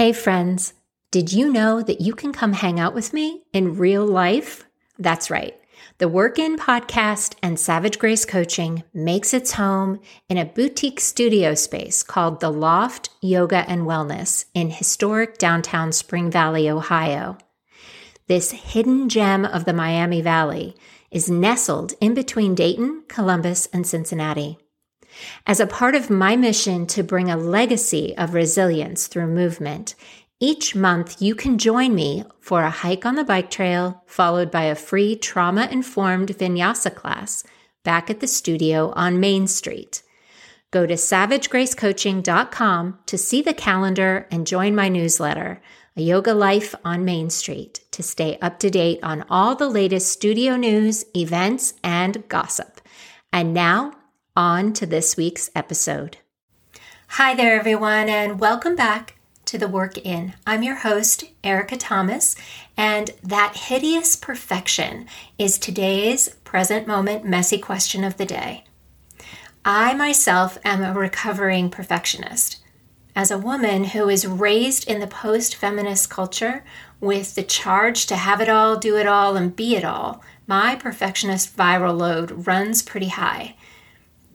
[0.00, 0.72] Hey, friends,
[1.10, 4.64] did you know that you can come hang out with me in real life?
[4.98, 5.54] That's right.
[5.98, 10.00] The Work In podcast and Savage Grace Coaching makes its home
[10.30, 16.30] in a boutique studio space called The Loft Yoga and Wellness in historic downtown Spring
[16.30, 17.36] Valley, Ohio.
[18.26, 20.74] This hidden gem of the Miami Valley
[21.10, 24.56] is nestled in between Dayton, Columbus, and Cincinnati.
[25.46, 29.94] As a part of my mission to bring a legacy of resilience through movement,
[30.42, 34.62] each month you can join me for a hike on the bike trail, followed by
[34.62, 37.44] a free trauma informed vinyasa class
[37.84, 40.02] back at the studio on Main Street.
[40.70, 45.60] Go to savagegracecoaching.com to see the calendar and join my newsletter,
[45.96, 50.10] A Yoga Life on Main Street, to stay up to date on all the latest
[50.12, 52.80] studio news, events, and gossip.
[53.32, 53.92] And now,
[54.40, 56.16] on to this week's episode.
[57.08, 60.32] Hi there, everyone, and welcome back to the Work In.
[60.46, 62.36] I'm your host, Ericka Thomas,
[62.74, 65.06] and that hideous perfection
[65.38, 68.64] is today's present moment messy question of the day.
[69.62, 72.62] I myself am a recovering perfectionist.
[73.14, 76.64] As a woman who is raised in the post feminist culture
[76.98, 80.76] with the charge to have it all, do it all, and be it all, my
[80.76, 83.54] perfectionist viral load runs pretty high.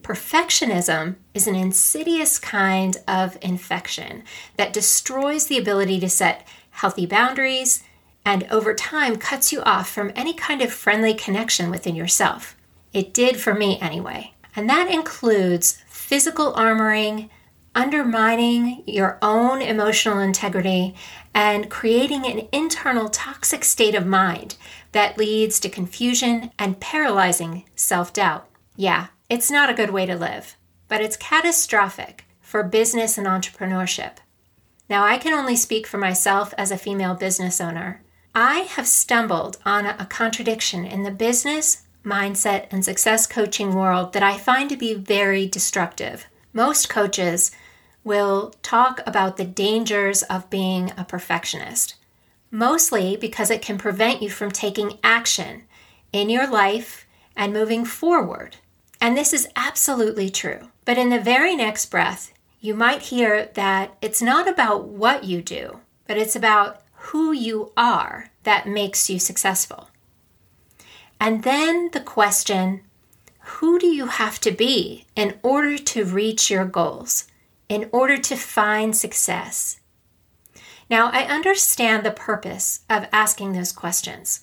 [0.06, 4.22] Perfectionism is an insidious kind of infection
[4.56, 7.82] that destroys the ability to set healthy boundaries
[8.24, 12.56] and over time cuts you off from any kind of friendly connection within yourself.
[12.92, 14.32] It did for me anyway.
[14.54, 17.28] And that includes physical armoring,
[17.74, 20.94] undermining your own emotional integrity,
[21.34, 24.54] and creating an internal toxic state of mind
[24.92, 28.48] that leads to confusion and paralyzing self doubt.
[28.76, 30.56] Yeah, it's not a good way to live,
[30.88, 34.18] but it's catastrophic for business and entrepreneurship.
[34.88, 38.02] Now, I can only speak for myself as a female business owner.
[38.34, 44.22] I have stumbled on a contradiction in the business, mindset, and success coaching world that
[44.22, 46.26] I find to be very destructive.
[46.52, 47.50] Most coaches
[48.04, 51.96] will talk about the dangers of being a perfectionist,
[52.52, 55.64] mostly because it can prevent you from taking action
[56.12, 58.56] in your life and moving forward.
[59.00, 60.70] And this is absolutely true.
[60.84, 65.42] But in the very next breath, you might hear that it's not about what you
[65.42, 69.90] do, but it's about who you are that makes you successful.
[71.20, 72.82] And then the question
[73.46, 77.26] who do you have to be in order to reach your goals,
[77.68, 79.78] in order to find success?
[80.90, 84.42] Now, I understand the purpose of asking those questions.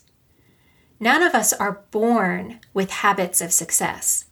[0.98, 4.24] None of us are born with habits of success.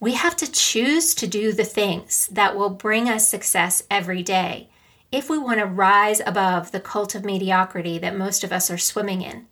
[0.00, 4.68] We have to choose to do the things that will bring us success every day
[5.10, 8.78] if we want to rise above the cult of mediocrity that most of us are
[8.78, 9.46] swimming in.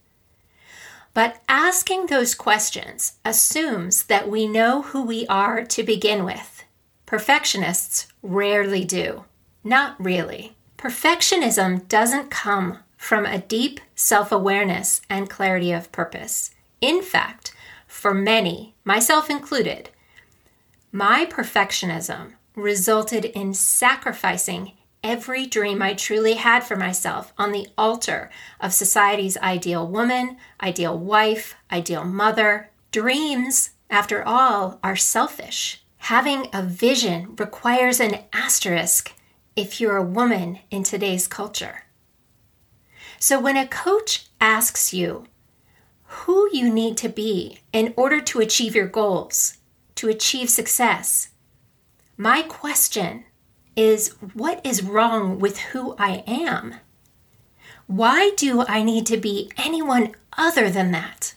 [1.15, 6.65] But asking those questions assumes that we know who we are to begin with.
[7.07, 9.25] Perfectionists rarely do.
[9.65, 10.57] Not really.
[10.77, 16.51] Perfectionism doesn't come from a deep self awareness and clarity of purpose.
[16.81, 17.55] In fact,
[17.87, 19.89] for many, myself included,
[20.93, 28.31] my perfectionism resulted in sacrificing every dream I truly had for myself on the altar
[28.61, 32.71] of society's ideal woman, ideal wife, ideal mother.
[32.91, 35.85] Dreams, after all, are selfish.
[35.99, 39.13] Having a vision requires an asterisk
[39.55, 41.85] if you're a woman in today's culture.
[43.19, 45.27] So when a coach asks you
[46.05, 49.59] who you need to be in order to achieve your goals,
[49.97, 51.31] to achieve success.
[52.17, 53.25] My question
[53.75, 56.77] is what is wrong with who I am?
[57.87, 61.35] Why do I need to be anyone other than that?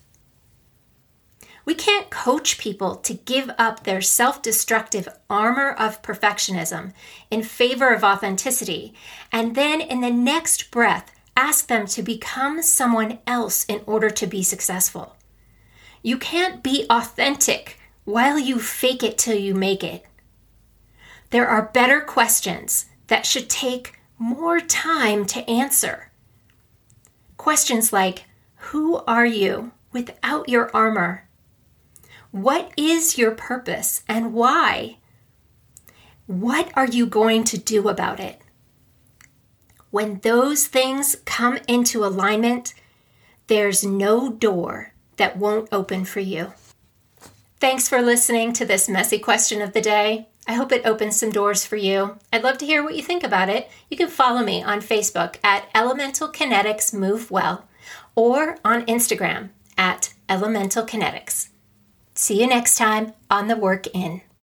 [1.65, 6.93] We can't coach people to give up their self destructive armor of perfectionism
[7.29, 8.95] in favor of authenticity
[9.31, 14.25] and then in the next breath ask them to become someone else in order to
[14.25, 15.15] be successful.
[16.01, 20.05] You can't be authentic while you fake it till you make it.
[21.29, 26.11] There are better questions that should take more time to answer.
[27.37, 28.25] Questions like
[28.55, 31.27] Who are you without your armor?
[32.31, 34.97] What is your purpose and why?
[36.27, 38.39] What are you going to do about it?
[39.89, 42.75] When those things come into alignment,
[43.47, 46.53] there's no door that won't open for you.
[47.59, 50.29] Thanks for listening to this messy question of the day.
[50.47, 52.17] I hope it opens some doors for you.
[52.31, 53.69] I'd love to hear what you think about it.
[53.89, 57.67] You can follow me on Facebook at Elemental Kinetics Move Well
[58.15, 61.49] or on Instagram at Elemental Kinetics.
[62.15, 64.21] See you next time on the Work In.